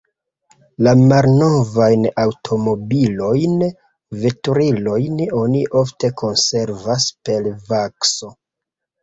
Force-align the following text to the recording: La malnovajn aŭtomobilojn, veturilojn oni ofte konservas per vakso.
La 0.85 0.91
malnovajn 1.01 2.07
aŭtomobilojn, 2.23 3.53
veturilojn 4.25 5.21
oni 5.43 5.63
ofte 5.83 6.11
konservas 6.23 7.07
per 7.31 7.53
vakso. 7.71 8.35